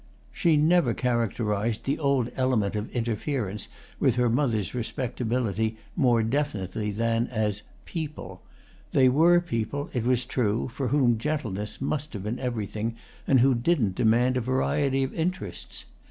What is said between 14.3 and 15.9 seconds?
a variety of interests.